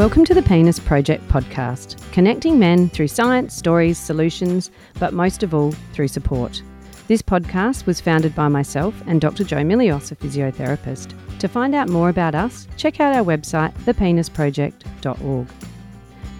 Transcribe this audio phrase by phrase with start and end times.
[0.00, 5.52] Welcome to the Penis Project podcast, connecting men through science, stories, solutions, but most of
[5.52, 6.62] all, through support.
[7.06, 9.44] This podcast was founded by myself and Dr.
[9.44, 11.12] Joe Milios, a physiotherapist.
[11.38, 15.46] To find out more about us, check out our website, thepenisproject.org.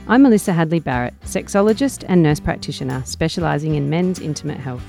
[0.08, 4.86] I'm Melissa Hadley Barrett, sexologist and nurse practitioner specialising in men's intimate health.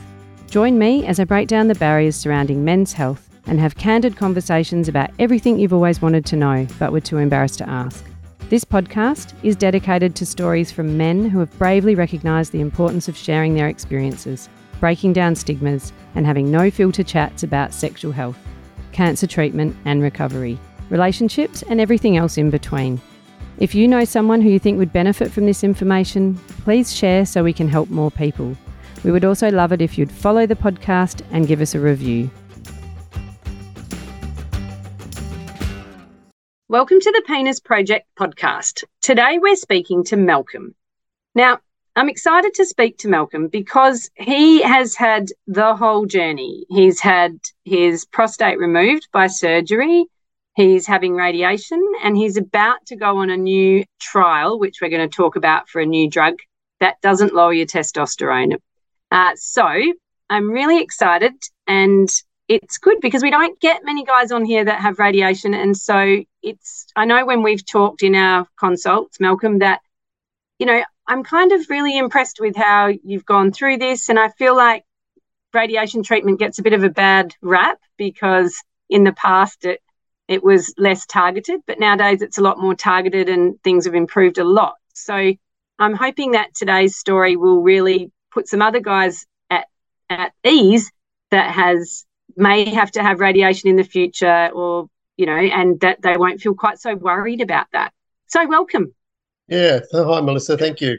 [0.49, 4.87] Join me as I break down the barriers surrounding men's health and have candid conversations
[4.87, 8.05] about everything you've always wanted to know but were too embarrassed to ask.
[8.51, 13.15] This podcast is dedicated to stories from men who have bravely recognised the importance of
[13.15, 14.49] sharing their experiences,
[14.81, 18.37] breaking down stigmas, and having no filter chats about sexual health,
[18.91, 20.59] cancer treatment and recovery,
[20.89, 22.99] relationships, and everything else in between.
[23.57, 27.45] If you know someone who you think would benefit from this information, please share so
[27.45, 28.57] we can help more people.
[29.05, 32.29] We would also love it if you'd follow the podcast and give us a review.
[36.71, 38.85] Welcome to the Penis Project podcast.
[39.01, 40.73] Today we're speaking to Malcolm.
[41.35, 41.59] Now,
[41.97, 46.65] I'm excited to speak to Malcolm because he has had the whole journey.
[46.69, 50.05] He's had his prostate removed by surgery,
[50.55, 55.09] he's having radiation, and he's about to go on a new trial, which we're going
[55.09, 56.35] to talk about for a new drug
[56.79, 58.55] that doesn't lower your testosterone.
[59.11, 59.67] Uh, so
[60.29, 61.33] I'm really excited
[61.67, 62.07] and
[62.51, 65.53] it's good because we don't get many guys on here that have radiation.
[65.53, 69.79] And so it's, I know when we've talked in our consults, Malcolm, that,
[70.59, 74.09] you know, I'm kind of really impressed with how you've gone through this.
[74.09, 74.83] And I feel like
[75.53, 78.53] radiation treatment gets a bit of a bad rap because
[78.89, 79.79] in the past it,
[80.27, 84.39] it was less targeted, but nowadays it's a lot more targeted and things have improved
[84.39, 84.75] a lot.
[84.93, 85.33] So
[85.79, 89.67] I'm hoping that today's story will really put some other guys at,
[90.09, 90.91] at ease
[91.31, 96.01] that has may have to have radiation in the future or you know and that
[96.01, 97.93] they won't feel quite so worried about that.
[98.27, 98.93] So welcome.
[99.47, 100.57] Yeah hi melissa.
[100.57, 100.97] Thank you.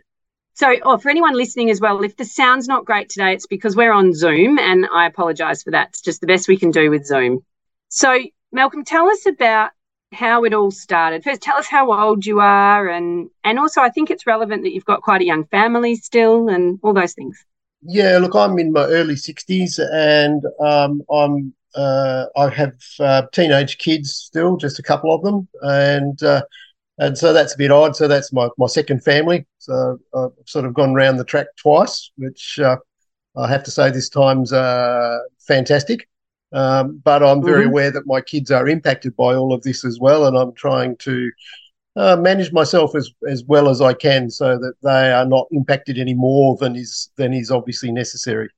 [0.55, 3.75] So oh, for anyone listening as well if the sound's not great today it's because
[3.75, 5.89] we're on zoom and i apologize for that.
[5.89, 7.45] It's just the best we can do with zoom.
[7.89, 8.19] So
[8.53, 9.71] malcolm tell us about
[10.13, 11.25] how it all started.
[11.25, 14.73] First tell us how old you are and and also i think it's relevant that
[14.73, 17.45] you've got quite a young family still and all those things
[17.83, 23.79] yeah, look, I'm in my early 60s and um, I'm uh, I have uh, teenage
[23.79, 26.43] kids still, just a couple of them, and uh,
[26.99, 27.97] and so that's a bit odd.
[27.97, 29.47] So that's my, my second family.
[29.59, 32.77] So I've sort of gone around the track twice, which uh,
[33.37, 36.09] I have to say this time's uh, fantastic.
[36.53, 37.71] Um, but I'm very mm-hmm.
[37.71, 40.97] aware that my kids are impacted by all of this as well, and I'm trying
[40.99, 41.31] to
[41.97, 45.99] uh, manage myself as as well as I can so that they are not impacted
[45.99, 48.49] any more than is than is obviously necessary.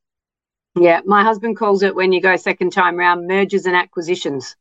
[0.77, 4.57] Yeah, my husband calls it when you go second time round mergers and acquisitions.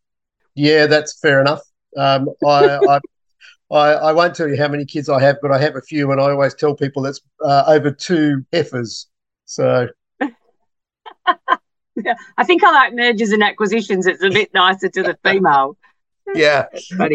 [0.56, 1.62] Yeah, that's fair enough.
[1.98, 3.00] Um, I, I,
[3.72, 6.12] I, I won't tell you how many kids I have, but I have a few,
[6.12, 9.08] and I always tell people that's uh, over two heifers.
[9.46, 9.88] So.
[10.22, 10.30] yeah,
[12.38, 14.06] I think I like mergers and acquisitions.
[14.06, 15.78] It's a bit nicer to the female.
[16.36, 16.68] Yeah.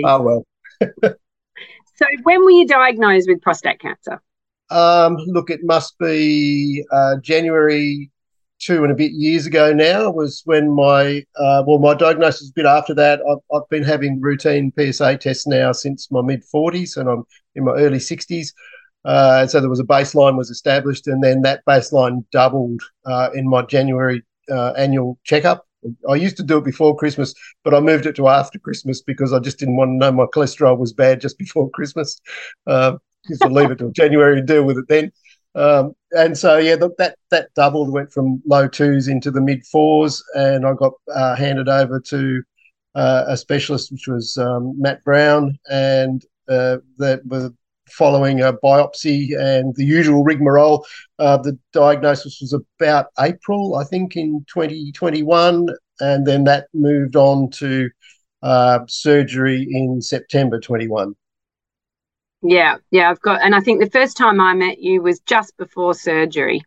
[0.04, 1.16] Oh well.
[1.98, 4.22] So, when were you diagnosed with prostate cancer?
[4.70, 8.10] Um, look, it must be uh, January
[8.60, 12.50] two and a bit years ago now was when my uh, well my diagnosis was
[12.50, 13.20] a bit after that.
[13.28, 17.64] I've, I've been having routine psa tests now since my mid 40s and i'm in
[17.64, 18.48] my early 60s
[19.04, 23.48] uh, so there was a baseline was established and then that baseline doubled uh, in
[23.48, 25.67] my january uh, annual checkup
[26.08, 27.34] I used to do it before Christmas,
[27.64, 30.26] but I moved it to after Christmas because I just didn't want to know my
[30.26, 32.20] cholesterol was bad just before Christmas.
[32.66, 32.96] Uh,
[33.28, 35.12] used to leave it till January and deal with it then.
[35.54, 40.22] Um, and so yeah, that that doubled, went from low twos into the mid fours,
[40.34, 42.42] and I got uh, handed over to
[42.94, 47.50] uh, a specialist, which was um, Matt Brown, and uh, that was
[47.90, 50.84] following a biopsy and the usual rigmarole.
[51.18, 55.68] Uh, the diagnosis was about April, I think, in 2021,
[56.00, 57.90] and then that moved on to
[58.42, 61.14] uh, surgery in September 21.
[62.42, 65.56] Yeah, yeah, I've got, and I think the first time I met you was just
[65.56, 66.62] before surgery.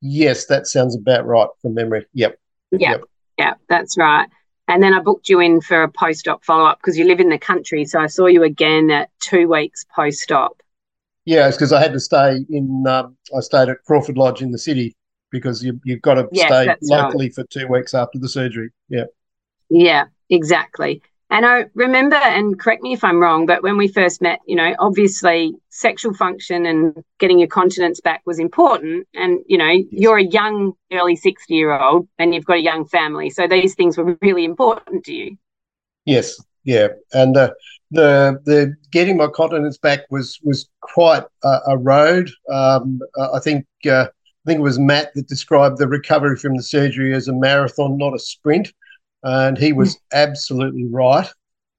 [0.00, 2.06] Yes, that sounds about right from memory.
[2.14, 2.38] Yep.
[2.72, 3.04] Yeah, yep.
[3.38, 4.28] yeah, that's right.
[4.66, 7.20] And then I booked you in for a post op follow up because you live
[7.20, 7.84] in the country.
[7.84, 10.62] So I saw you again at two weeks post op.
[11.26, 14.52] Yeah, it's because I had to stay in, um, I stayed at Crawford Lodge in
[14.52, 14.94] the city
[15.30, 17.34] because you, you've got to yes, stay locally right.
[17.34, 18.70] for two weeks after the surgery.
[18.88, 19.04] Yeah.
[19.70, 21.02] Yeah, exactly.
[21.34, 24.54] And I remember, and correct me if I'm wrong, but when we first met, you
[24.54, 29.08] know, obviously sexual function and getting your continence back was important.
[29.14, 32.86] And, you know, you're a young, early 60 year old and you've got a young
[32.86, 33.30] family.
[33.30, 35.36] So these things were really important to you.
[36.04, 36.40] Yes.
[36.62, 37.52] yeah, and the
[37.90, 42.30] the the getting my continence back was was quite a, a road.
[42.48, 43.00] Um,
[43.32, 47.12] I think uh, I think it was Matt that described the recovery from the surgery
[47.12, 48.72] as a marathon, not a sprint,
[49.24, 51.28] and he was absolutely right.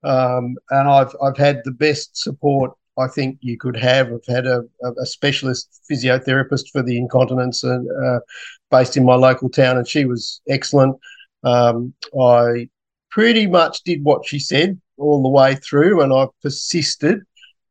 [0.04, 4.08] Um, and I've I've had the best support I think you could have.
[4.08, 4.64] I've had a,
[5.00, 8.20] a specialist physiotherapist for the incontinence and uh,
[8.72, 10.96] based in my local town, and she was excellent.
[11.44, 12.70] Um, I
[13.12, 17.22] pretty much did what she said all the way through, and I've persisted.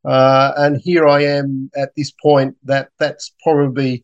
[0.05, 4.04] Uh, and here I am at this point that that's probably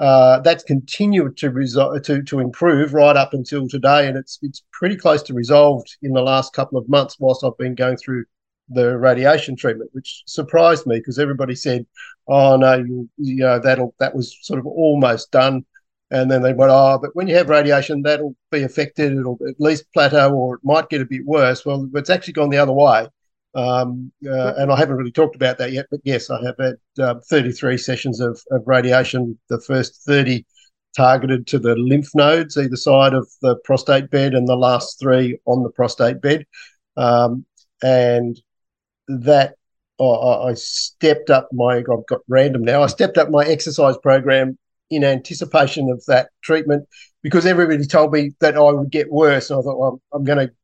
[0.00, 4.62] uh, that's continued to resol- to to improve right up until today, and it's it's
[4.72, 8.24] pretty close to resolved in the last couple of months whilst I've been going through
[8.70, 11.86] the radiation treatment, which surprised me because everybody said,
[12.26, 15.64] "Oh no, you, you know that'll that was sort of almost done,"
[16.10, 19.12] and then they went, "Oh, but when you have radiation, that'll be affected.
[19.12, 22.50] It'll at least plateau, or it might get a bit worse." Well, it's actually gone
[22.50, 23.08] the other way,
[23.54, 25.86] um, uh, and I haven't really talked about that yet.
[25.90, 29.38] But yes, I have had uh, 33 sessions of, of radiation.
[29.48, 30.46] The first 30
[30.96, 35.38] targeted to the lymph nodes either side of the prostate bed, and the last three
[35.46, 36.46] on the prostate bed.
[36.96, 37.46] Um,
[37.82, 38.40] and
[39.08, 39.54] that
[39.98, 44.58] oh, I stepped up my, I've got random now, I stepped up my exercise program
[44.90, 46.86] in anticipation of that treatment
[47.22, 49.50] because everybody told me that I would get worse.
[49.50, 50.54] And I thought, well, I'm going to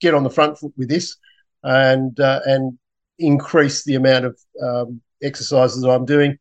[0.00, 1.16] get on the front foot with this
[1.64, 2.78] and uh, and
[3.18, 6.38] increase the amount of um, exercises that I'm doing.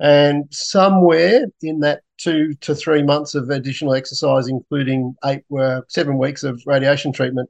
[0.00, 6.18] And somewhere in that two to three months of additional exercise, including eight, uh, seven
[6.18, 7.48] weeks of radiation treatment,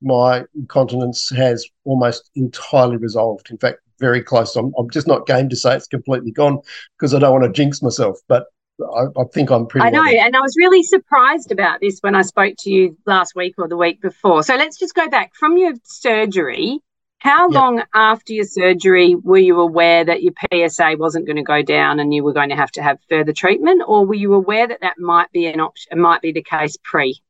[0.00, 3.50] my incontinence has almost entirely resolved.
[3.50, 4.56] In fact, very close.
[4.56, 6.60] I'm, I'm just not game to say it's completely gone
[6.96, 8.46] because I don't want to jinx myself, but
[8.82, 9.86] I, I think I'm pretty.
[9.86, 12.96] I know, well and I was really surprised about this when I spoke to you
[13.06, 14.42] last week or the week before.
[14.42, 16.80] So let's just go back from your surgery.
[17.18, 17.54] How yep.
[17.54, 22.00] long after your surgery were you aware that your PSA wasn't going to go down
[22.00, 24.80] and you were going to have to have further treatment, or were you aware that
[24.80, 26.00] that might be an option?
[26.00, 27.20] Might be the case pre.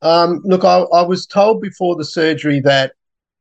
[0.00, 2.92] Um, look, I, I, was told before the surgery that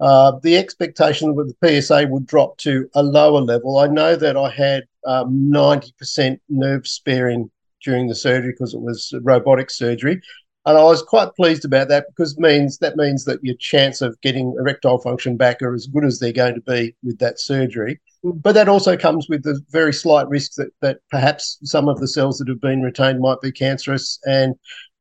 [0.01, 3.77] uh, the expectation that the PSA would drop to a lower level.
[3.77, 7.51] I know that I had um, 90% nerve sparing
[7.83, 10.19] during the surgery because it was robotic surgery.
[10.65, 14.19] And I was quite pleased about that because means that means that your chance of
[14.21, 17.99] getting erectile function back are as good as they're going to be with that surgery.
[18.23, 18.41] Mm.
[18.41, 22.07] But that also comes with the very slight risk that that perhaps some of the
[22.07, 24.55] cells that have been retained might be cancerous and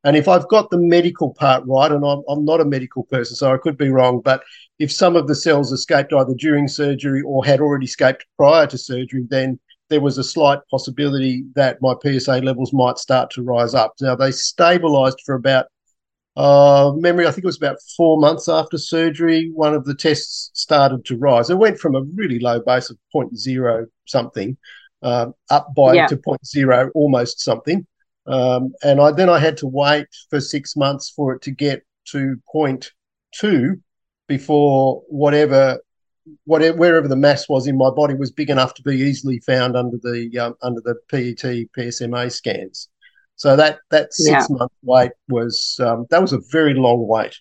[0.04, 3.36] and if I've got the medical part right, and I'm, I'm not a medical person,
[3.36, 4.42] so I could be wrong, but
[4.78, 8.78] if some of the cells escaped either during surgery or had already escaped prior to
[8.78, 9.58] surgery, then
[9.90, 13.92] there was a slight possibility that my PSA levels might start to rise up.
[14.00, 15.66] Now, they stabilized for about,
[16.36, 20.50] uh, memory, I think it was about four months after surgery, one of the tests
[20.54, 21.50] started to rise.
[21.50, 24.56] It went from a really low base of 0.0 something
[25.02, 26.06] uh, up by yeah.
[26.06, 27.86] to 0.0 almost something.
[28.30, 31.82] Um, and I then I had to wait for six months for it to get
[32.12, 32.92] to point
[33.34, 33.80] two
[34.28, 35.80] before whatever
[36.44, 39.76] whatever wherever the mass was in my body was big enough to be easily found
[39.76, 42.88] under the um, under the PET PSMA scans.
[43.34, 44.56] So that that six yeah.
[44.56, 47.36] month wait was um, that was a very long wait.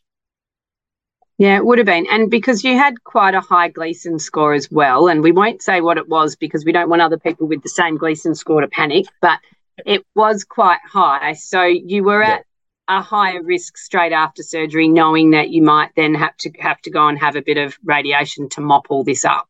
[1.38, 2.06] Yeah, it would have been.
[2.12, 5.80] And because you had quite a high Gleason score as well, and we won't say
[5.82, 8.68] what it was because we don't want other people with the same Gleason score to
[8.68, 9.40] panic, but
[9.86, 11.34] it was quite high.
[11.34, 12.36] So you were yeah.
[12.36, 12.46] at
[12.88, 16.90] a higher risk straight after surgery, knowing that you might then have to have to
[16.90, 19.48] go and have a bit of radiation to mop all this up.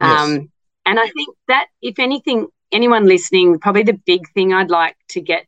[0.00, 0.20] Yes.
[0.20, 0.50] Um,
[0.84, 5.20] and I think that if anything, anyone listening, probably the big thing I'd like to
[5.20, 5.46] get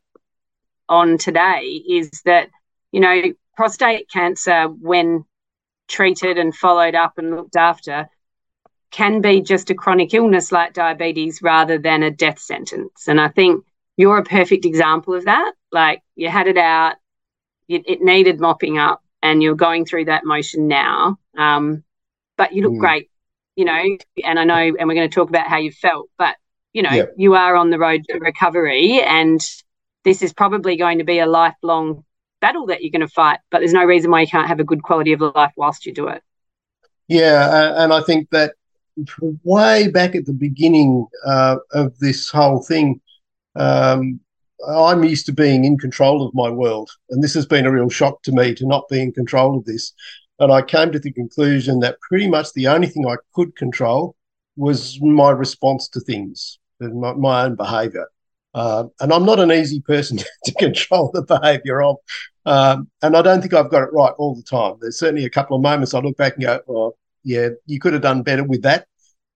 [0.89, 2.49] on today is that,
[2.91, 3.21] you know,
[3.55, 5.25] prostate cancer, when
[5.87, 8.09] treated and followed up and looked after,
[8.89, 13.07] can be just a chronic illness like diabetes rather than a death sentence.
[13.07, 13.65] And I think
[13.97, 15.53] you're a perfect example of that.
[15.71, 16.95] Like you had it out,
[17.67, 21.17] it, it needed mopping up, and you're going through that motion now.
[21.37, 21.83] Um,
[22.37, 22.79] but you look mm.
[22.79, 23.09] great,
[23.55, 23.97] you know.
[24.23, 26.37] And I know, and we're going to talk about how you felt, but
[26.73, 27.13] you know, yep.
[27.17, 29.41] you are on the road to recovery, and
[30.03, 32.05] this is probably going to be a lifelong
[32.39, 33.39] battle that you're going to fight.
[33.49, 35.93] But there's no reason why you can't have a good quality of life whilst you
[35.93, 36.21] do it.
[37.07, 38.53] Yeah, uh, and I think that
[39.43, 43.01] way back at the beginning uh, of this whole thing,
[43.57, 44.19] um,
[44.67, 47.89] I'm used to being in control of my world, and this has been a real
[47.89, 49.93] shock to me to not be in control of this.
[50.39, 54.15] And I came to the conclusion that pretty much the only thing I could control
[54.55, 58.07] was my response to things, my, my own behaviour.
[58.53, 61.97] Uh, and I'm not an easy person to control the behaviour of.
[62.45, 64.75] Um, and I don't think I've got it right all the time.
[64.79, 67.93] There's certainly a couple of moments I look back and go, well, yeah, you could
[67.93, 68.87] have done better with that.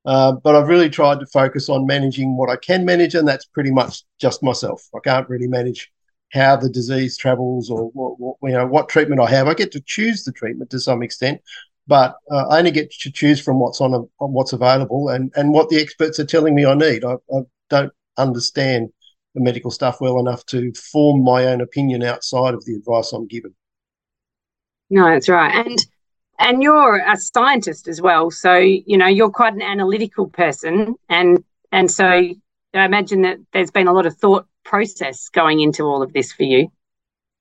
[0.05, 3.45] Uh, but I've really tried to focus on managing what I can manage, and that's
[3.45, 4.87] pretty much just myself.
[4.95, 5.91] I can't really manage
[6.31, 9.47] how the disease travels or what, what, you know what treatment I have.
[9.47, 11.41] I get to choose the treatment to some extent,
[11.87, 15.31] but uh, I only get to choose from what's on, a, on, what's available and
[15.35, 17.03] and what the experts are telling me I need.
[17.05, 18.89] I, I don't understand
[19.35, 23.27] the medical stuff well enough to form my own opinion outside of the advice I'm
[23.27, 23.53] given.
[24.89, 25.77] No, that's right, and
[26.41, 31.43] and you're a scientist as well so you know you're quite an analytical person and
[31.71, 32.35] and so i
[32.73, 36.43] imagine that there's been a lot of thought process going into all of this for
[36.43, 36.71] you.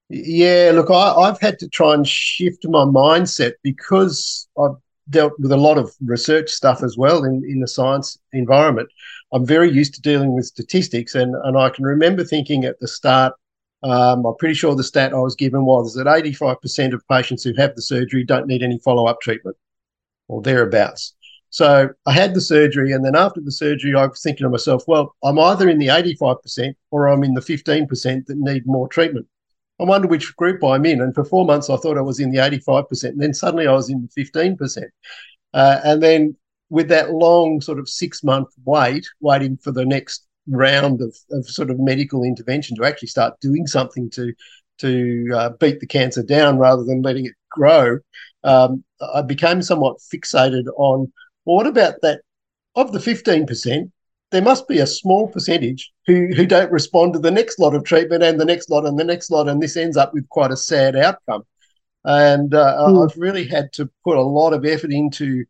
[0.09, 4.77] Yeah look I, have had to try and shift my mindset because i've
[5.09, 8.89] dealt with a lot of research stuff as well in, in the science environment.
[9.33, 12.89] I'm very used to dealing with statistics and, and i can remember thinking at the
[12.89, 13.35] start
[13.83, 17.55] um, I'm pretty sure the stat I was given was that 85% of patients who
[17.57, 19.57] have the surgery don't need any follow up treatment
[20.29, 21.15] or thereabouts.
[21.51, 24.85] So I had the surgery, and then after the surgery, I was thinking to myself,
[24.87, 29.27] well, I'm either in the 85% or I'm in the 15% that need more treatment.
[29.81, 31.01] I wonder which group I'm in.
[31.01, 33.05] And for four months, I thought I was in the 85%.
[33.05, 34.85] And then suddenly I was in the 15%.
[35.53, 36.37] Uh, and then
[36.69, 41.47] with that long sort of six month wait, waiting for the next round of, of
[41.47, 44.33] sort of medical intervention to actually start doing something to
[44.79, 47.99] to uh, beat the cancer down rather than letting it grow,
[48.45, 48.83] um,
[49.15, 51.13] I became somewhat fixated on
[51.45, 52.23] well, what about that
[52.75, 53.91] of the fifteen percent?
[54.31, 57.85] There must be a small percentage who who don't respond to the next lot of
[57.85, 60.51] treatment and the next lot and the next lot, and this ends up with quite
[60.51, 61.43] a sad outcome.
[62.05, 63.11] And uh, mm.
[63.11, 65.45] I've really had to put a lot of effort into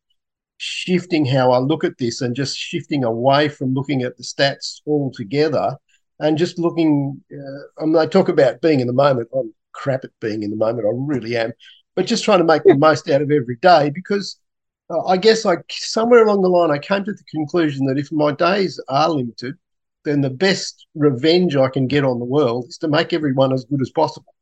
[0.62, 4.82] shifting how I look at this and just shifting away from looking at the stats
[4.86, 5.76] altogether
[6.18, 7.22] and just looking.
[7.32, 9.30] Uh, I, mean, I talk about being in the moment.
[9.34, 10.86] I'm crap at being in the moment.
[10.86, 11.52] I really am.
[11.96, 14.38] But just trying to make the most out of every day because
[14.90, 18.12] uh, I guess I somewhere along the line I came to the conclusion that if
[18.12, 19.54] my days are limited,
[20.04, 23.64] then the best revenge I can get on the world is to make everyone as
[23.64, 24.34] good as possible.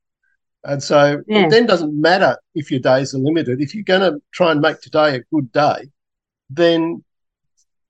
[0.64, 1.46] And so yeah.
[1.46, 3.60] it then doesn't matter if your days are limited.
[3.60, 5.88] If you're going to try and make today a good day,
[6.50, 7.04] then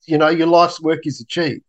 [0.06, 1.62] you know your life's work is achieved.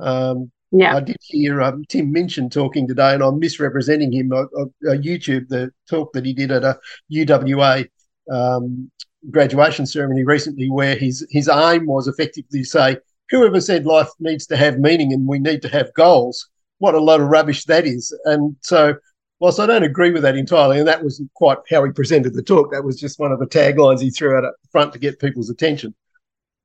[0.00, 4.32] Um, yeah, I did hear um, Tim Minchin talking today, and I'm misrepresenting him.
[4.32, 4.42] I,
[4.90, 6.78] I, YouTube the talk that he did at a
[7.12, 7.88] UWA
[8.30, 8.90] um,
[9.30, 12.96] graduation ceremony recently, where his his aim was effectively to say,
[13.30, 17.00] whoever said life needs to have meaning and we need to have goals, what a
[17.00, 18.16] load of rubbish that is.
[18.24, 18.96] And so
[19.40, 22.42] whilst I don't agree with that entirely, and that wasn't quite how he presented the
[22.42, 24.98] talk, that was just one of the taglines he threw out at the front to
[24.98, 25.94] get people's attention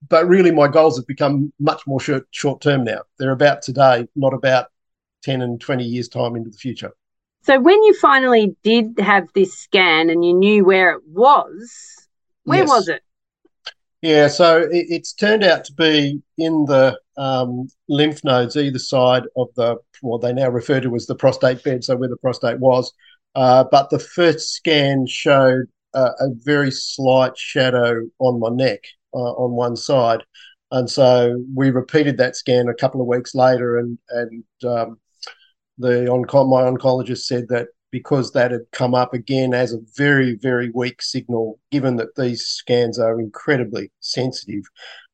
[0.07, 3.01] but really my goals have become much more short short term now.
[3.17, 4.67] They're about today, not about
[5.23, 6.91] 10 and 20 years time into the future.
[7.41, 12.07] So when you finally did have this scan and you knew where it was,
[12.43, 12.69] where yes.
[12.69, 13.01] was it?
[14.01, 19.23] Yeah, so it, it's turned out to be in the um, lymph nodes either side
[19.35, 22.59] of the, what they now refer to as the prostate bed, so where the prostate
[22.59, 22.93] was.
[23.35, 29.51] Uh, but the first scan showed uh, a very slight shadow on my neck on
[29.51, 30.23] one side.
[30.71, 34.99] And so we repeated that scan a couple of weeks later, and and um,
[35.77, 40.35] the onco- my oncologist said that because that had come up again as a very
[40.35, 44.63] very weak signal, given that these scans are incredibly sensitive,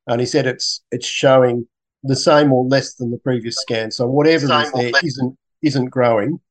[0.07, 1.67] and he said it's it's showing
[2.03, 3.91] the same or less than the previous scan.
[3.91, 6.41] So whatever is there isn't isn't growing,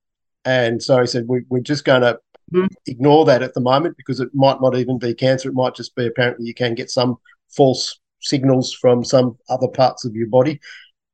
[0.47, 2.19] and so he said we, we're just going to
[2.55, 2.67] mm-hmm.
[2.87, 5.51] ignore that at the moment because it might not even be cancer.
[5.51, 7.19] It might just be apparently you can get some
[7.57, 10.61] false signals from some other parts of your body.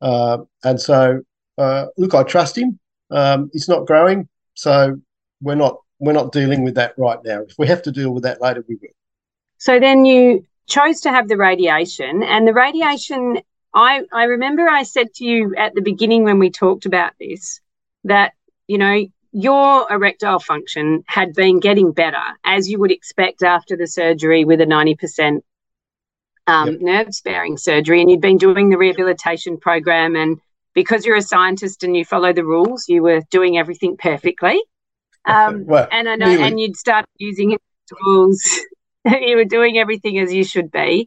[0.01, 1.21] Uh, and so,
[1.59, 2.79] uh, look, I trust him.
[3.11, 4.97] Um, it's not growing, so
[5.41, 7.43] we're not we're not dealing with that right now.
[7.43, 8.89] If we have to deal with that later, we will.
[9.59, 13.41] So then you chose to have the radiation, and the radiation.
[13.75, 17.61] I I remember I said to you at the beginning when we talked about this
[18.05, 18.33] that
[18.67, 23.87] you know your erectile function had been getting better as you would expect after the
[23.87, 25.41] surgery with a 90%
[26.47, 26.81] um, yep.
[26.81, 30.39] nerve sparing surgery and you'd been doing the rehabilitation program and
[30.75, 34.63] because you're a scientist and you follow the rules you were doing everything perfectly
[35.27, 36.43] um, well, and i know really.
[36.43, 37.57] and you'd start using
[37.89, 38.43] tools
[39.05, 41.07] you were doing everything as you should be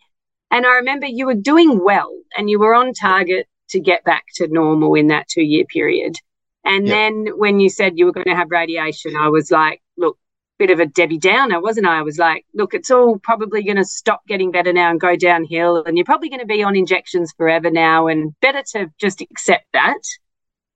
[0.52, 4.24] and i remember you were doing well and you were on target to get back
[4.36, 6.16] to normal in that two year period
[6.64, 6.96] and yep.
[6.96, 10.18] then when you said you were going to have radiation i was like look
[10.64, 12.00] bit of a Debbie Downer, wasn't I?
[12.00, 15.18] I was like, look, it's all probably going to stop getting better now and go
[15.18, 19.20] downhill, and you're probably going to be on injections forever now, and better to just
[19.20, 20.00] accept that.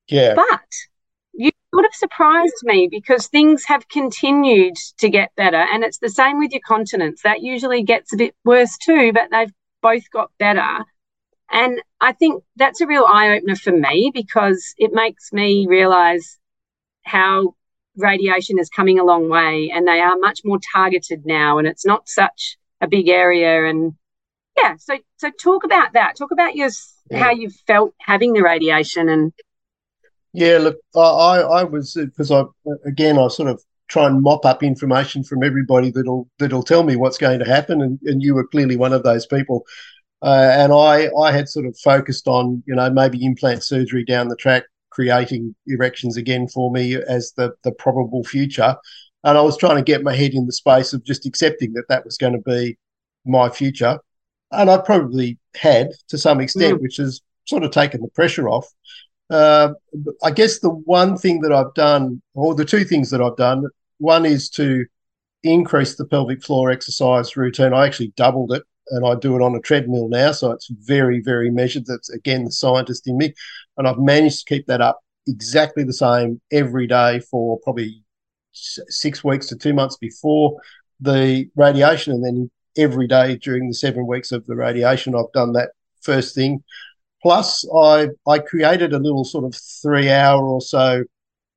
[0.10, 0.34] Yeah.
[0.36, 0.74] But
[1.32, 5.65] you would have surprised me because things have continued to get better.
[5.72, 7.22] And it's the same with your continence.
[7.22, 10.84] That usually gets a bit worse too, but they've both got better.
[11.50, 16.38] And I think that's a real eye opener for me because it makes me realize
[17.03, 17.56] how
[17.98, 21.86] radiation is coming a long way and they are much more targeted now and it's
[21.86, 23.94] not such a big area and
[24.58, 26.70] yeah so so talk about that talk about your
[27.10, 27.18] yeah.
[27.18, 29.34] how you felt having the radiation and
[30.34, 32.44] yeah look i i was because i
[32.86, 36.96] again i sort of try and mop up information from everybody that'll that'll tell me
[36.96, 39.66] what's going to happen and, and you were clearly one of those people
[40.22, 44.30] uh, and I, I had sort of focused on, you know, maybe implant surgery down
[44.30, 44.63] the track,
[44.98, 48.75] creating erections again for me as the, the probable future.
[49.24, 51.88] And I was trying to get my head in the space of just accepting that
[51.89, 52.80] that was going to be
[53.24, 54.00] my future.
[54.51, 56.82] And I probably had to some extent, mm.
[56.82, 58.66] which has sort of taken the pressure off.
[59.30, 59.74] Uh,
[60.24, 63.66] I guess the one thing that I've done, or the two things that I've done,
[64.00, 64.84] one is to
[65.44, 67.72] increase the pelvic floor exercise routine.
[67.72, 70.32] I actually doubled it and I do it on a treadmill now.
[70.32, 71.86] So it's very, very measured.
[71.86, 73.36] That's again the scientist in me.
[73.78, 78.04] And I've managed to keep that up exactly the same every day for probably
[78.54, 80.60] six weeks to two months before
[81.00, 82.14] the radiation.
[82.14, 86.34] And then every day during the seven weeks of the radiation, I've done that first
[86.34, 86.64] thing.
[87.22, 91.04] Plus, I, I created a little sort of three hour or so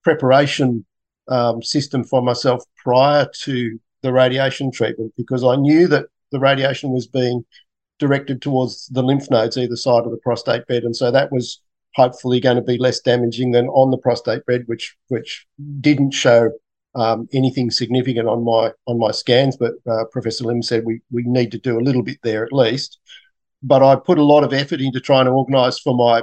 [0.03, 0.85] preparation
[1.29, 6.91] um, system for myself prior to the radiation treatment because I knew that the radiation
[6.91, 7.45] was being
[7.99, 11.61] directed towards the lymph nodes either side of the prostate bed, and so that was
[11.95, 15.47] hopefully going to be less damaging than on the prostate bed, which which
[15.81, 16.51] didn't show
[16.95, 19.57] um, anything significant on my on my scans.
[19.57, 22.53] But uh, Professor Lim said we we need to do a little bit there at
[22.53, 22.99] least.
[23.63, 26.23] But I put a lot of effort into trying to organise for my.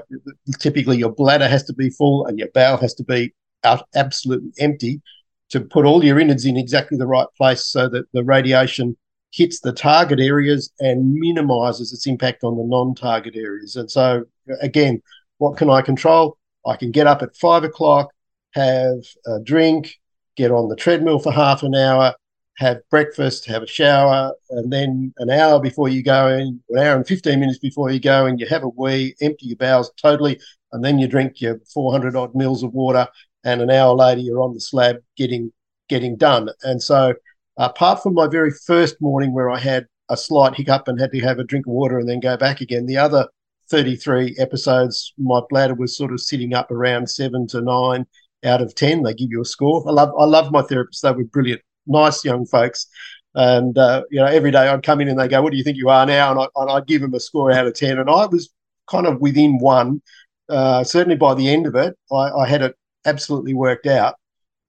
[0.59, 3.33] Typically, your bladder has to be full and your bowel has to be
[3.63, 5.01] out absolutely empty
[5.49, 8.97] to put all your innards in exactly the right place so that the radiation
[9.31, 13.75] hits the target areas and minimizes its impact on the non-target areas.
[13.75, 14.23] And so,
[14.61, 15.01] again,
[15.37, 16.37] what can I control?
[16.65, 18.11] I can get up at five o'clock,
[18.53, 19.93] have a drink,
[20.35, 22.13] get on the treadmill for half an hour,
[22.57, 26.95] have breakfast, have a shower, and then an hour before you go in, an hour
[26.95, 30.39] and 15 minutes before you go in, you have a wee, empty your bowels totally,
[30.71, 33.07] and then you drink your 400 odd mils of water,
[33.43, 35.51] and an hour later you're on the slab getting
[35.87, 36.49] getting done.
[36.63, 37.13] And so
[37.57, 41.19] apart from my very first morning where I had a slight hiccup and had to
[41.21, 43.27] have a drink of water and then go back again, the other
[43.69, 48.05] 33 episodes, my bladder was sort of sitting up around seven to nine
[48.43, 49.03] out of 10.
[49.03, 49.83] They give you a score.
[49.87, 51.01] I love, I love my therapists.
[51.01, 52.87] They were brilliant, nice young folks.
[53.35, 55.63] And, uh, you know, every day I'd come in and they go, what do you
[55.63, 56.31] think you are now?
[56.31, 57.99] And, I, and I'd give them a score out of 10.
[57.99, 58.49] And I was
[58.87, 60.01] kind of within one.
[60.49, 62.75] Uh, certainly by the end of it, I, I had it
[63.05, 64.15] absolutely worked out.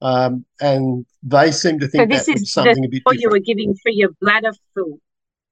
[0.00, 3.22] Um, and they seem to think so this is something a bit what different.
[3.22, 5.00] you were giving for your bladder full.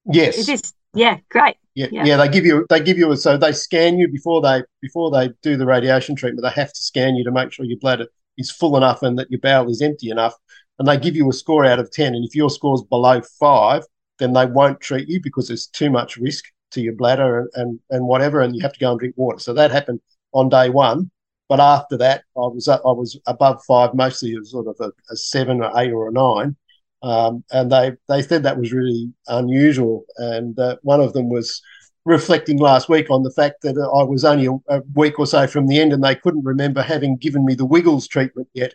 [0.04, 0.38] Yes.
[0.38, 1.56] Is this yeah, great.
[1.76, 4.40] Yeah, yeah, yeah, They give you they give you a, so they scan you before
[4.40, 6.42] they before they do the radiation treatment.
[6.42, 8.06] They have to scan you to make sure your bladder
[8.38, 10.34] is full enough and that your bowel is empty enough.
[10.78, 12.14] And they give you a score out of ten.
[12.14, 13.84] And if your score's below five,
[14.18, 17.80] then they won't treat you because there's too much risk to your bladder and, and,
[17.90, 19.38] and whatever, and you have to go and drink water.
[19.38, 20.00] So that happened
[20.32, 21.10] on day one.
[21.48, 24.90] But after that, I was I was above five, mostly It was sort of a,
[25.12, 26.56] a seven or eight or a nine,
[27.02, 30.04] um, and they they said that was really unusual.
[30.16, 31.60] And uh, one of them was
[32.04, 35.46] reflecting last week on the fact that I was only a, a, week or so
[35.46, 38.74] from the end, and they couldn't remember having given me the Wiggles treatment yet,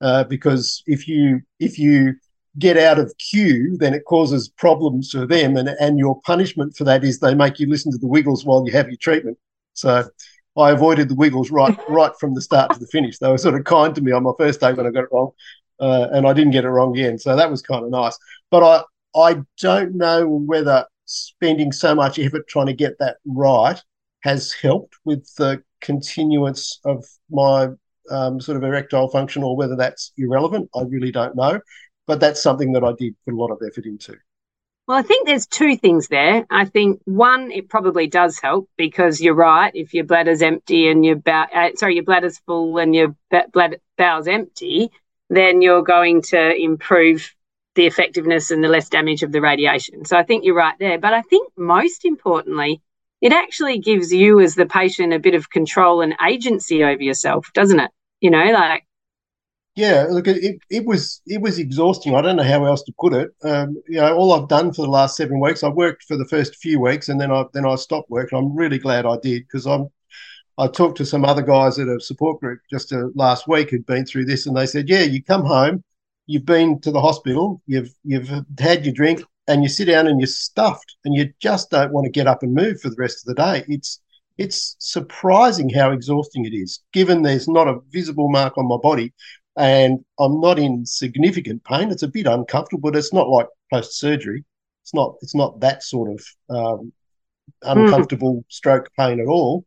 [0.00, 2.14] uh, because if you if you
[2.58, 6.84] get out of queue, then it causes problems for them, and and your punishment for
[6.84, 9.36] that is they make you listen to the Wiggles while you have your treatment.
[9.74, 10.04] So
[10.56, 13.18] I avoided the wiggles right right from the start to the finish.
[13.18, 15.10] They were sort of kind to me on my first day when I got it
[15.12, 15.30] wrong,
[15.80, 17.18] uh, and I didn't get it wrong again.
[17.18, 18.18] So that was kind of nice.
[18.50, 18.82] But I
[19.14, 23.82] I don't know whether spending so much effort trying to get that right
[24.20, 27.68] has helped with the continuance of my
[28.10, 30.68] um, sort of erectile function, or whether that's irrelevant.
[30.74, 31.60] I really don't know.
[32.06, 34.16] But that's something that I did put a lot of effort into.
[34.88, 36.44] Well, I think there's two things there.
[36.50, 39.70] I think one, it probably does help because you're right.
[39.72, 43.14] If your bladder's empty and your bow, uh, sorry, your bladder's full and your
[43.52, 44.90] bladder bowel's empty,
[45.30, 47.34] then you're going to improve
[47.76, 50.04] the effectiveness and the less damage of the radiation.
[50.04, 50.98] So I think you're right there.
[50.98, 52.82] But I think most importantly,
[53.20, 57.50] it actually gives you as the patient a bit of control and agency over yourself,
[57.54, 57.90] doesn't it?
[58.20, 58.84] You know, like
[59.76, 62.14] yeah, look, it, it was it was exhausting.
[62.14, 63.30] I don't know how else to put it.
[63.44, 66.26] Um, you know, all I've done for the last seven weeks, I worked for the
[66.26, 68.30] first few weeks, and then I then I stopped work.
[68.32, 69.88] I'm really glad I did because I'm
[70.60, 73.86] I talked to some other guys at a support group just uh, last week who'd
[73.86, 75.82] been through this, and they said, "Yeah, you come home,
[76.26, 80.20] you've been to the hospital, you've you've had your drink, and you sit down and
[80.20, 83.26] you're stuffed, and you just don't want to get up and move for the rest
[83.26, 83.64] of the day.
[83.68, 84.00] It's
[84.36, 89.14] it's surprising how exhausting it is, given there's not a visible mark on my body,
[89.56, 91.90] and I'm not in significant pain.
[91.90, 94.44] It's a bit uncomfortable, but it's not like post surgery.
[94.82, 96.92] It's not it's not that sort of um,
[97.62, 97.80] hmm.
[97.80, 98.44] uncomfortable mm.
[98.48, 99.64] stroke pain at all.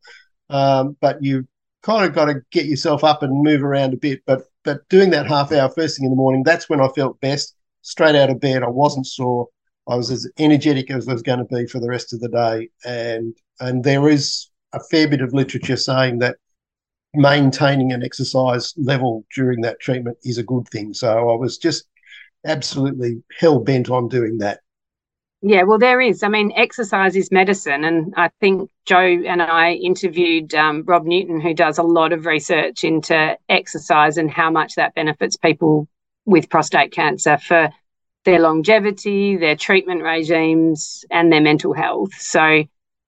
[0.54, 1.48] Um, but you
[1.82, 4.22] kind of got to get yourself up and move around a bit.
[4.26, 7.20] But but doing that half hour first thing in the morning, that's when I felt
[7.20, 7.56] best.
[7.82, 9.50] Straight out of bed, I wasn't sore.
[9.90, 12.30] I was as energetic as I was going to be for the rest of the
[12.30, 12.70] day.
[12.86, 16.38] And and there is a fair bit of literature saying that
[17.14, 20.94] maintaining an exercise level during that treatment is a good thing.
[20.94, 21.86] So I was just
[22.46, 24.62] absolutely hell bent on doing that.
[25.46, 26.24] Yeah, well, there is.
[26.24, 27.84] I mean, exercise is medicine.
[27.84, 32.26] And I think Joe and I interviewed um, Rob Newton, who does a lot of
[32.26, 35.90] research into exercise and how much that benefits people
[36.26, 37.70] with prostate cancer for
[38.24, 42.14] their longevity, their treatment regimes, and their mental health.
[42.14, 42.64] So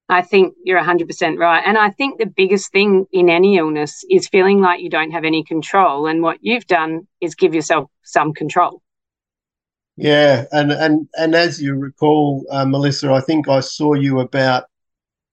[0.10, 1.64] I think you're 100% right.
[1.66, 5.24] And I think the biggest thing in any illness is feeling like you don't have
[5.24, 6.06] any control.
[6.06, 8.82] And what you've done is give yourself some control.
[9.98, 14.66] Yeah, and and and as you recall, uh, Melissa, I think I saw you about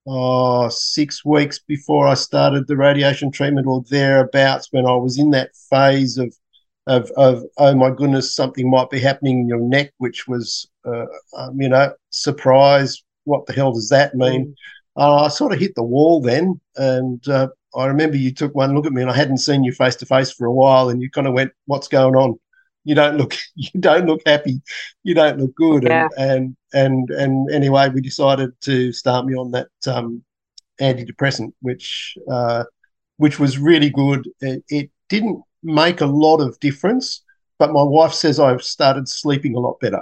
[0.07, 5.31] oh, six weeks before I started the radiation treatment, or thereabouts, when I was in
[5.31, 6.35] that phase of
[6.87, 11.07] of of oh my goodness, something might be happening in your neck, which was uh,
[11.37, 13.03] um, you know surprise.
[13.25, 14.47] What the hell does that mean?
[14.47, 14.55] Mm.
[14.95, 18.75] Uh, I sort of hit the wall then, and uh, I remember you took one
[18.75, 21.03] look at me, and I hadn't seen you face to face for a while, and
[21.03, 22.39] you kind of went, "What's going on?"
[22.85, 24.61] You don't look you don't look happy.
[25.03, 25.85] You don't look good.
[25.85, 26.09] Yeah.
[26.17, 30.23] and, and and and anyway we decided to start me on that um,
[30.81, 32.65] antidepressant which uh,
[33.17, 34.29] which was really good.
[34.41, 37.23] It, it, didn't make a lot of difference
[37.59, 40.01] but my wife says i've started sleeping a lot better.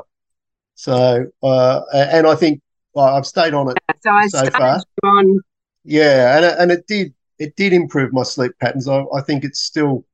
[0.77, 2.63] So uh, and i think
[2.97, 4.79] i've stayed on it so, I so far.
[5.03, 5.41] on
[5.83, 8.87] yeah and, and it did it did improve my sleep patterns.
[8.87, 10.05] I, I think it's still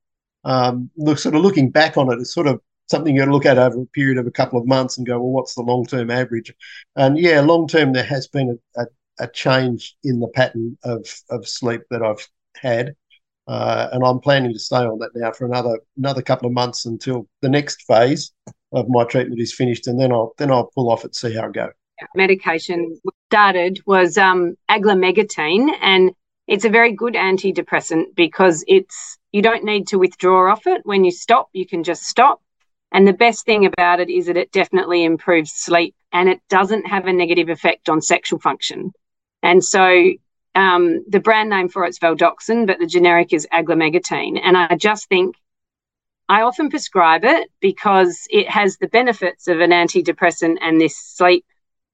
[0.46, 3.58] um, look, sort of looking back on it, it's sort of something you look at
[3.58, 6.08] over a period of a couple of months and go, well, what's the long term
[6.08, 6.54] average?
[6.94, 8.86] And yeah, long term, there has been a, a,
[9.18, 12.94] a, change in the pattern of, of sleep that I've had.
[13.48, 16.84] Uh, and I'm planning to stay on that now for another another couple of months
[16.84, 18.32] until the next phase
[18.72, 21.46] of my treatment is finished, and then I'll then I'll pull off it, see how
[21.46, 21.68] I go.
[22.16, 22.98] Medication
[23.30, 26.10] started was um, agomelatine, and
[26.48, 30.80] it's a very good antidepressant because it's you don't need to withdraw off it.
[30.84, 32.40] When you stop, you can just stop.
[32.90, 36.86] And the best thing about it is that it definitely improves sleep and it doesn't
[36.86, 38.94] have a negative effect on sexual function.
[39.42, 40.12] And so
[40.54, 44.40] um, the brand name for it's Valdoxan, but the generic is agomelatine.
[44.42, 45.36] And I just think
[46.30, 51.44] I often prescribe it because it has the benefits of an antidepressant and this sleep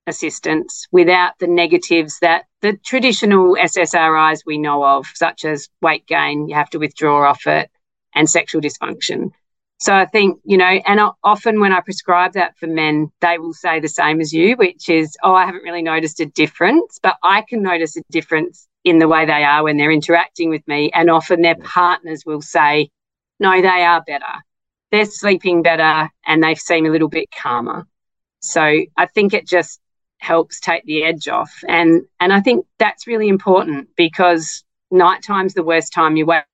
[0.07, 6.49] assistance without the negatives that the traditional SSRIs we know of, such as weight gain,
[6.49, 7.71] you have to withdraw off it,
[8.15, 9.31] and sexual dysfunction.
[9.79, 13.53] So I think, you know, and often when I prescribe that for men, they will
[13.53, 17.17] say the same as you, which is, oh, I haven't really noticed a difference, but
[17.23, 20.93] I can notice a difference in the way they are when they're interacting with me.
[20.95, 22.91] And often their partners will say,
[23.41, 24.25] no, they are better.
[24.93, 27.85] They're sleeping better and they seem a little bit calmer.
[28.39, 28.63] So
[28.97, 29.81] I think it just
[30.23, 31.53] helps take the edge off.
[31.69, 36.45] And and I think that's really important because nighttime's the worst time you wake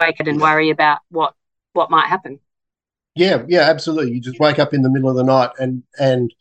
[0.00, 1.34] wake up and worry about what
[1.74, 2.40] what might happen.
[3.14, 4.12] Yeah, yeah, absolutely.
[4.12, 6.34] You just wake up in the middle of the night and and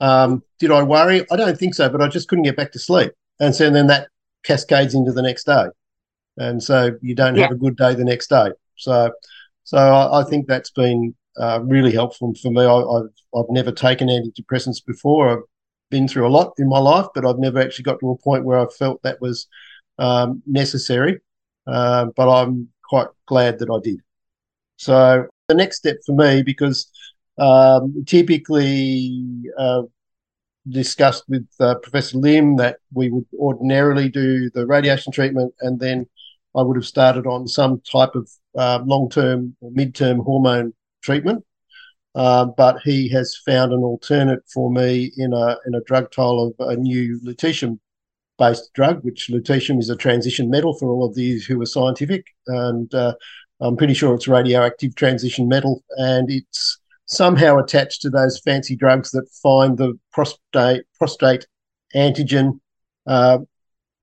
[0.00, 1.24] um, did I worry?
[1.30, 3.12] I don't think so, but I just couldn't get back to sleep.
[3.38, 4.08] And so then that
[4.42, 5.66] cascades into the next day.
[6.36, 7.42] And so you don't yeah.
[7.42, 8.50] have a good day the next day.
[8.76, 9.12] So
[9.64, 12.62] so I, I think that's been uh, really helpful for me.
[12.62, 15.44] I, have I've never taken antidepressants before.
[15.92, 18.46] Been through a lot in my life, but I've never actually got to a point
[18.46, 19.46] where I felt that was
[19.98, 21.20] um, necessary.
[21.66, 24.00] Uh, but I'm quite glad that I did.
[24.78, 26.90] So the next step for me, because
[27.36, 29.22] um, typically
[29.58, 29.82] uh,
[30.70, 36.06] discussed with uh, Professor Lim that we would ordinarily do the radiation treatment and then
[36.56, 41.44] I would have started on some type of uh, long-term or mid-term hormone treatment.
[42.14, 46.54] Uh, but he has found an alternate for me in a in a drug trial
[46.58, 47.78] of a new lutetium
[48.38, 52.26] based drug, which lutetium is a transition metal for all of these who are scientific,
[52.46, 53.14] and uh,
[53.60, 59.10] I'm pretty sure it's radioactive transition metal, and it's somehow attached to those fancy drugs
[59.10, 61.46] that find the prostate prostate
[61.94, 62.58] antigen
[63.06, 63.38] uh,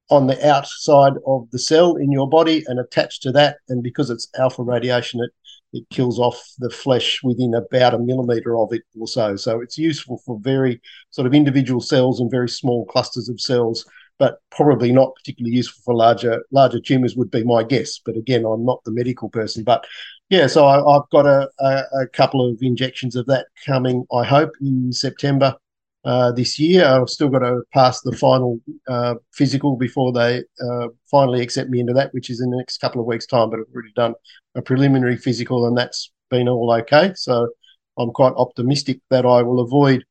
[0.10, 3.58] on the outside of the cell in your body and attached to that.
[3.68, 5.32] And because it's alpha radiation, it
[5.74, 9.36] it kills off the flesh within about a millimeter of it or so.
[9.36, 13.86] So it's useful for very sort of individual cells and very small clusters of cells,
[14.18, 17.16] but probably not particularly useful for larger larger tumors.
[17.16, 18.00] Would be my guess.
[18.00, 19.64] But again, I'm not the medical person.
[19.64, 19.86] But
[20.30, 24.06] yeah, so I, have got a, a, a couple of injections of that coming.
[24.14, 25.56] I hope in September
[26.06, 26.86] uh, this year.
[26.86, 31.80] I've still got to pass the final uh, physical before they uh, finally accept me
[31.80, 33.50] into that, which is in the next couple of weeks' time.
[33.50, 34.14] But I've already done
[34.56, 37.14] a preliminary physical, and that's been all okay.
[37.16, 37.50] So
[37.98, 40.04] I'm quite optimistic that I will avoid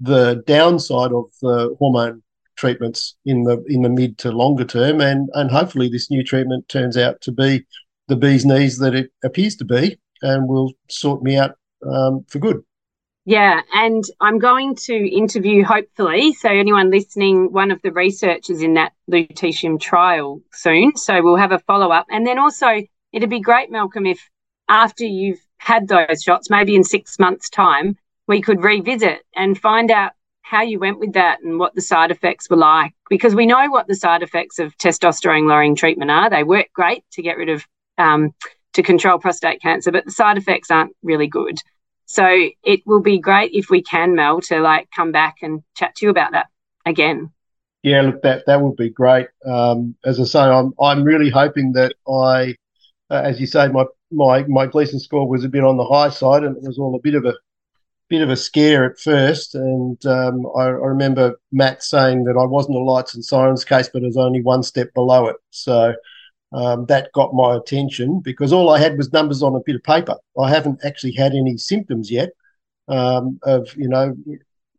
[0.00, 2.22] the downside of the hormone
[2.56, 6.68] treatments in the in the mid to longer term, and and hopefully this new treatment
[6.68, 7.64] turns out to be
[8.08, 11.52] the bee's knees that it appears to be, and will sort me out
[11.86, 12.62] um, for good.
[13.28, 18.72] Yeah, and I'm going to interview, hopefully, so anyone listening, one of the researchers in
[18.74, 20.96] that lutetium trial soon.
[20.96, 22.06] So we'll have a follow up.
[22.08, 22.68] And then also,
[23.12, 24.18] it'd be great, Malcolm, if
[24.66, 29.90] after you've had those shots, maybe in six months' time, we could revisit and find
[29.90, 32.94] out how you went with that and what the side effects were like.
[33.10, 36.30] Because we know what the side effects of testosterone lowering treatment are.
[36.30, 37.66] They work great to get rid of,
[37.98, 38.32] um,
[38.72, 41.58] to control prostate cancer, but the side effects aren't really good.
[42.10, 42.26] So
[42.64, 46.06] it will be great if we can, Mel, to like come back and chat to
[46.06, 46.46] you about that
[46.86, 47.30] again.
[47.82, 49.28] Yeah, look, that that would be great.
[49.44, 52.56] Um, as I say, I'm I'm really hoping that I,
[53.10, 56.08] uh, as you say, my my my Gleason score was a bit on the high
[56.08, 57.34] side, and it was all a bit of a
[58.08, 59.54] bit of a scare at first.
[59.54, 63.90] And um, I, I, remember Matt saying that I wasn't a lights and sirens case,
[63.92, 65.36] but it was only one step below it.
[65.50, 65.92] So
[66.52, 69.82] um, that got my attention because all I had was numbers on a bit of
[69.82, 70.16] paper.
[70.40, 72.30] I haven't actually had any symptoms yet
[72.88, 74.16] um, of, you know,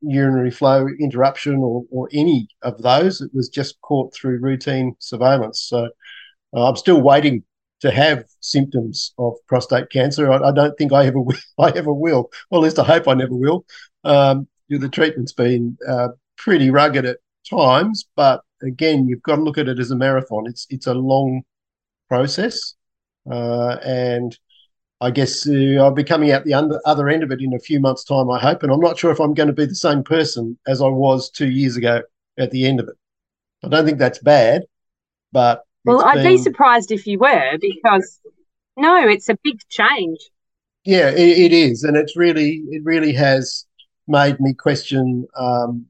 [0.02, 3.22] urinary flow interruption or, or any of those.
[3.22, 5.62] It was just caught through routine surveillance.
[5.62, 5.90] So
[6.56, 7.44] uh, I'm still waiting
[7.82, 10.32] to have symptoms of prostate cancer.
[10.32, 11.36] I, I, don't think I ever will.
[11.60, 12.32] I ever will.
[12.50, 13.66] Well, at least I hope I never will.
[14.04, 17.18] Um, the treatment's been uh, pretty rugged at
[17.50, 20.46] times, but again, you've got to look at it as a marathon.
[20.48, 21.44] It's it's a long
[22.10, 22.76] process.
[23.30, 24.38] Uh, and
[25.02, 27.60] I guess uh, I'll be coming out the under, other end of it in a
[27.60, 28.64] few months' time, I hope.
[28.64, 31.30] And I'm not sure if I'm going to be the same person as I was
[31.30, 32.02] two years ago
[32.38, 32.96] at the end of it.
[33.64, 34.64] I don't think that's bad,
[35.32, 35.64] but.
[35.86, 36.36] Well, I'd been...
[36.36, 38.20] be surprised if you were because
[38.76, 40.18] no, it's a big change.
[40.84, 41.84] Yeah, it, it is.
[41.84, 43.66] And it's really, it really has
[44.08, 45.86] made me question, um,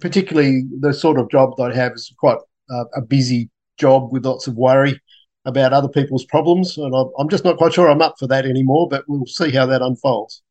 [0.00, 2.38] particularly the sort of job that I have is quite
[2.70, 5.00] uh, a busy job with lots of worry
[5.48, 6.78] about other people's problems.
[6.78, 9.66] And I'm just not quite sure I'm up for that anymore, but we'll see how
[9.66, 10.42] that unfolds.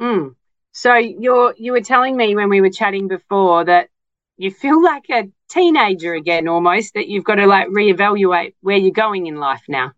[0.00, 0.34] Mm.
[0.72, 3.88] So you're you were telling me when we were chatting before that
[4.36, 8.90] you feel like a teenager again almost that you've got to like reevaluate where you're
[8.90, 9.92] going in life now.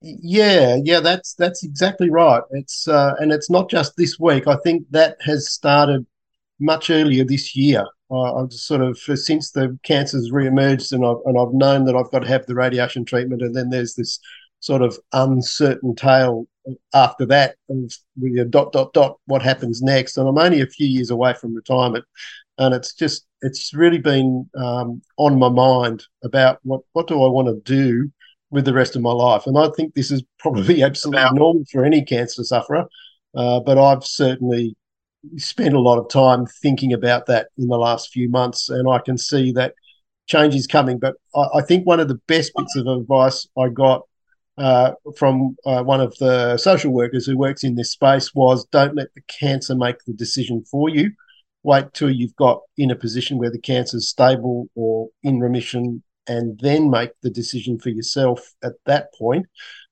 [0.00, 2.42] Yeah, yeah, that's that's exactly right.
[2.50, 4.46] It's uh, and it's not just this week.
[4.46, 6.06] I think that has started
[6.60, 7.84] much earlier this year.
[8.12, 12.10] I've just sort of since the cancer's re-emerged and I've and I've known that I've
[12.10, 14.18] got to have the radiation treatment, and then there's this
[14.60, 16.46] sort of uncertain tale
[16.94, 20.16] after that of you dot dot dot what happens next.
[20.16, 22.04] And I'm only a few years away from retirement,
[22.58, 27.28] and it's just it's really been um, on my mind about what what do I
[27.28, 28.10] want to do
[28.50, 29.46] with the rest of my life.
[29.46, 32.86] And I think this is probably absolutely normal for any cancer sufferer,
[33.34, 34.76] uh, but I've certainly
[35.36, 38.98] spent a lot of time thinking about that in the last few months, and I
[38.98, 39.74] can see that
[40.26, 40.98] change is coming.
[40.98, 44.02] But I, I think one of the best bits of advice I got
[44.56, 48.94] uh, from uh, one of the social workers who works in this space was don't
[48.94, 51.10] let the cancer make the decision for you.
[51.62, 56.02] Wait till you've got in a position where the cancer is stable or in remission,
[56.26, 59.46] and then make the decision for yourself at that point.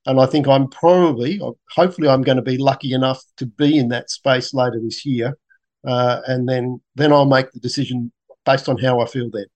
[0.07, 3.89] And I think I'm probably, hopefully, I'm going to be lucky enough to be in
[3.91, 5.37] that space later this year,
[5.87, 8.11] uh, and then then I'll make the decision
[8.45, 9.47] based on how I feel then.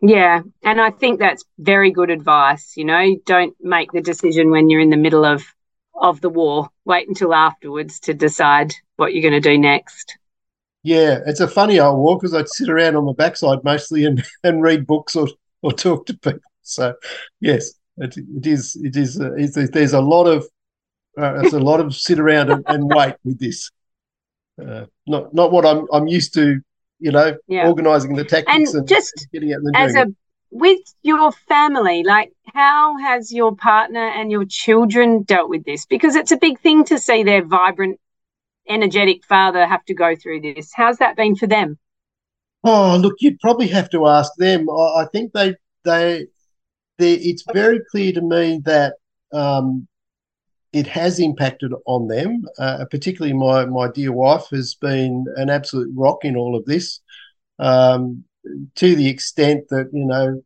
[0.00, 2.74] Yeah, and I think that's very good advice.
[2.76, 5.44] You know, don't make the decision when you're in the middle of
[5.94, 6.68] of the war.
[6.84, 10.16] Wait until afterwards to decide what you're going to do next.
[10.82, 14.24] Yeah, it's a funny old war because I'd sit around on the backside mostly and,
[14.44, 15.28] and read books or,
[15.62, 16.38] or talk to people.
[16.62, 16.94] So,
[17.40, 18.76] yes, it, it is.
[18.76, 19.20] It is.
[19.20, 20.46] Uh, it's, there's a lot of.
[21.18, 23.70] Uh, there's a lot of sit around and, and wait with this.
[24.60, 26.60] Uh, not not what I'm I'm used to.
[26.98, 27.68] You know, yeah.
[27.68, 30.06] organising the tactics and, and just getting out and as a
[30.50, 32.02] with your family.
[32.02, 35.86] Like, how has your partner and your children dealt with this?
[35.86, 38.00] Because it's a big thing to see their vibrant,
[38.68, 40.72] energetic father have to go through this.
[40.74, 41.78] How's that been for them?
[42.64, 44.68] Oh, look, you'd probably have to ask them.
[44.70, 45.54] I, I think they
[45.84, 46.26] they,
[46.98, 48.94] it's very clear to me that
[49.32, 49.86] um,
[50.72, 52.44] it has impacted on them.
[52.58, 57.00] Uh, particularly, my my dear wife has been an absolute rock in all of this,
[57.58, 58.24] um,
[58.76, 60.42] to the extent that you know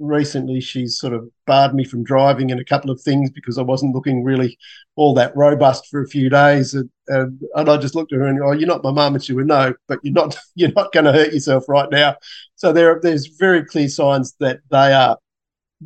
[0.00, 3.62] recently she's sort of barred me from driving in a couple of things because I
[3.62, 4.58] wasn't looking really
[4.96, 6.74] all that robust for a few days.
[6.74, 9.14] And, and, and I just looked at her and, oh, you're not my mum.
[9.14, 12.16] And she would know, but you're not, you're not going to hurt yourself right now.
[12.56, 15.18] So there, there's very clear signs that they are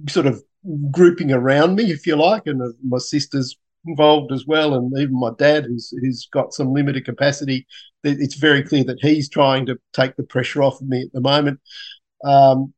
[0.09, 0.43] sort of
[0.91, 2.47] grouping around me, if you like.
[2.47, 4.75] And uh, my sister's involved as well.
[4.75, 7.67] And even my dad, who's, who's got some limited capacity,
[8.03, 11.21] it's very clear that he's trying to take the pressure off of me at the
[11.21, 11.61] moment.
[12.25, 12.73] Um,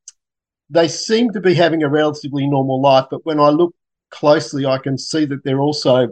[0.70, 3.74] they seem to be having a relatively normal life, but when I look
[4.10, 6.08] closely, I can see that they're also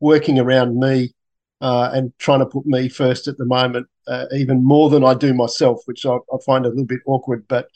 [0.00, 1.14] working around me
[1.60, 5.14] uh, and trying to put me first at the moment, uh, even more than I
[5.14, 7.46] do myself, which I, I find a little bit awkward.
[7.48, 7.68] But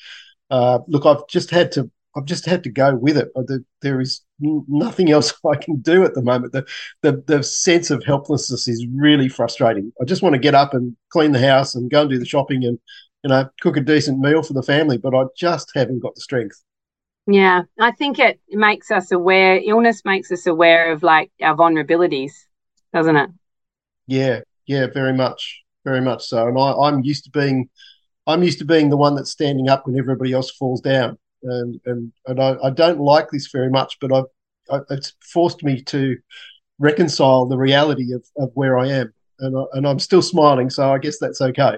[0.50, 1.90] uh, look, I've just had to.
[2.16, 3.28] I've just had to go with it.
[3.82, 6.52] There is nothing else I can do at the moment.
[6.52, 6.66] The,
[7.02, 9.92] the the sense of helplessness is really frustrating.
[10.00, 12.26] I just want to get up and clean the house and go and do the
[12.26, 12.78] shopping and
[13.22, 16.20] you know, cook a decent meal for the family, but I just haven't got the
[16.20, 16.62] strength.
[17.26, 22.32] Yeah, I think it makes us aware, illness makes us aware of like our vulnerabilities,
[22.92, 23.30] doesn't it?
[24.06, 26.48] Yeah, yeah, very much, very much so.
[26.48, 27.68] And I, I'm used to being,
[28.26, 31.18] I'm used to being the one that's standing up when everybody else falls down.
[31.42, 34.24] And, and, and I, I don't like this very much, but I've,
[34.70, 36.16] I, it's forced me to
[36.78, 39.12] reconcile the reality of, of where I am.
[39.38, 41.76] And, I, and I'm still smiling, so I guess that's okay.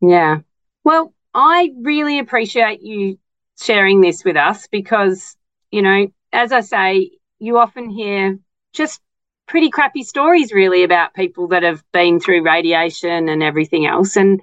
[0.00, 0.38] Yeah.
[0.84, 3.18] Well, I really appreciate you
[3.60, 5.36] sharing this with us because,
[5.70, 8.38] you know, as I say, you often hear
[8.72, 9.00] just
[9.46, 14.16] pretty crappy stories really about people that have been through radiation and everything else.
[14.16, 14.40] And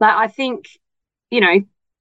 [0.00, 0.66] like I think,
[1.30, 1.60] you know,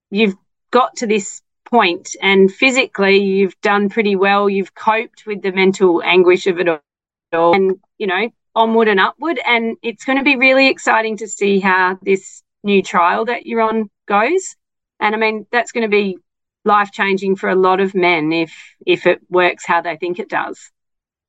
[0.09, 0.35] you've
[0.71, 4.49] got to this point and physically you've done pretty well.
[4.49, 6.69] You've coped with the mental anguish of it
[7.33, 9.39] all and, you know, onward and upward.
[9.45, 13.61] And it's going to be really exciting to see how this new trial that you're
[13.61, 14.55] on goes.
[14.99, 16.17] And I mean, that's going to be
[16.63, 18.53] life changing for a lot of men if
[18.85, 20.71] if it works how they think it does.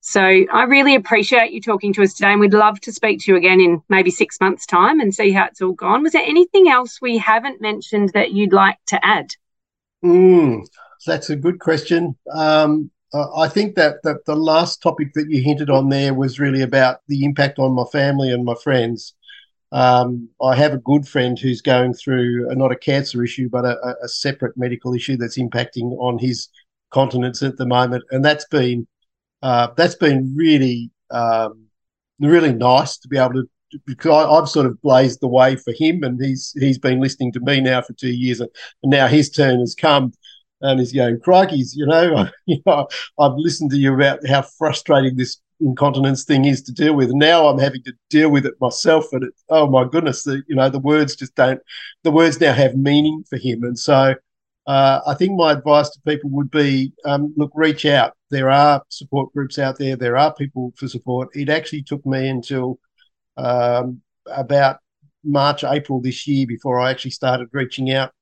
[0.01, 3.33] So I really appreciate you talking to us today, and we'd love to speak to
[3.33, 6.05] you again in maybe six months' time and see how it's all gone.
[6.05, 9.35] Was there anything else we haven't mentioned that you'd like to add?
[10.05, 10.67] Mm,
[11.07, 12.17] that's a good question.
[12.33, 16.63] Um, I think that, that the last topic that you hinted on there was really
[16.63, 19.15] about the impact on my family and my friends.
[19.73, 23.65] Um, I have a good friend who's going through a, not a cancer issue, but
[23.65, 26.49] a, a, separate medical issue that's impacting on his
[26.91, 28.87] continence at the moment, and that's been
[29.43, 31.67] uh, that's been really um,
[32.21, 33.49] really nice to be able to
[33.87, 37.33] because I, have sort of blazed the way for him, and he's he's been listening
[37.33, 38.51] to me now for two years, and,
[38.85, 40.13] now his turn has come,
[40.61, 45.17] and he's going, "Crikey's, you know, you know, I've listened to you about how frustrating
[45.17, 47.11] this incontinence thing is to deal with.
[47.13, 50.57] Now I'm having to deal with it myself, and it, oh my goodness, the you
[50.57, 51.61] know the words just don't.
[52.03, 54.15] The words now have meaning for him, and so
[54.67, 58.15] uh, I think my advice to people would be: um, look, reach out.
[58.31, 59.97] There are support groups out there.
[59.97, 61.35] There are people for support.
[61.35, 62.79] It actually took me until
[63.37, 64.79] um, about
[65.25, 68.13] March, April this year before I actually started reaching out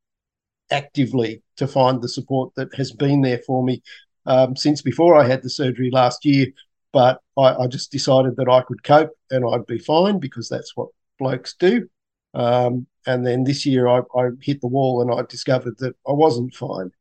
[0.70, 3.83] actively to find the support that has been there for me
[4.27, 6.46] um, since before I had the surgery last year.
[6.92, 10.77] But I, I, just decided that I could cope and I'd be fine because that's
[10.77, 11.88] what blokes do.
[12.35, 16.12] Um, and then this year I, I, hit the wall and I discovered that I
[16.12, 16.92] wasn't fine.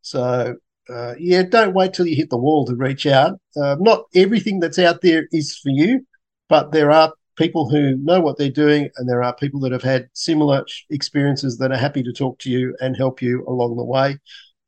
[0.00, 0.56] So,
[0.88, 3.40] uh, yeah, don't wait till you hit the wall to reach out.
[3.56, 6.06] Uh, not everything that's out there is for you,
[6.48, 9.82] but there are people who know what they're doing and there are people that have
[9.82, 13.84] had similar experiences that are happy to talk to you and help you along the
[13.84, 14.18] way.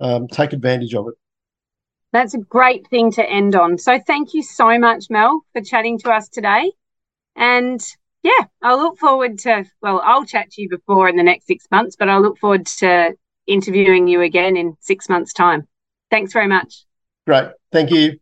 [0.01, 1.15] Um, take advantage of it.
[2.13, 3.79] That's a great thing to end on.
[3.79, 6.73] So thank you so much, Mal, for chatting to us today.
[7.37, 7.81] And
[8.23, 11.67] yeah, I look forward to, well, I'll chat to you before in the next six
[11.71, 13.15] months, but I look forward to
[13.47, 15.69] interviewing you again in six months' time.
[16.11, 16.85] Thanks very much.
[17.27, 17.49] Great.
[17.73, 18.19] Thank you.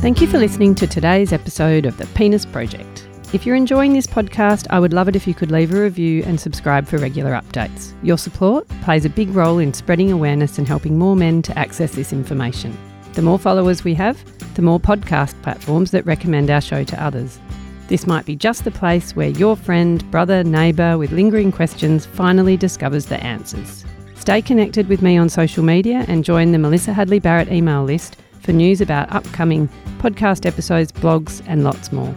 [0.00, 2.99] Thank you for listening to today's episode of The Penis Project.
[3.32, 6.24] If you're enjoying this podcast, I would love it if you could leave a review
[6.26, 7.92] and subscribe for regular updates.
[8.02, 11.92] Your support plays a big role in spreading awareness and helping more men to access
[11.92, 12.76] this information.
[13.12, 14.20] The more followers we have,
[14.56, 17.38] the more podcast platforms that recommend our show to others.
[17.86, 22.56] This might be just the place where your friend, brother, neighbour with lingering questions finally
[22.56, 23.84] discovers the answers.
[24.16, 28.16] Stay connected with me on social media and join the Melissa Hadley Barrett email list
[28.40, 29.68] for news about upcoming
[29.98, 32.12] podcast episodes, blogs, and lots more.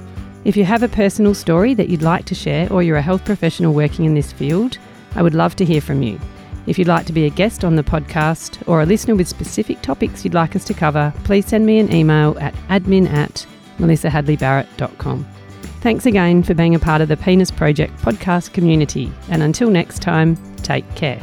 [0.46, 3.24] If you have a personal story that you'd like to share or you're a health
[3.24, 4.78] professional working in this field,
[5.16, 6.20] I would love to hear from you.
[6.68, 9.82] If you'd like to be a guest on the podcast or a listener with specific
[9.82, 13.46] topics you'd like us to cover, please send me an email at admin at
[13.78, 15.26] melissahadleybarrett.com.
[15.82, 20.02] Thanks again for being a part of the Penis Project podcast community, and until next
[20.02, 21.22] time, take care.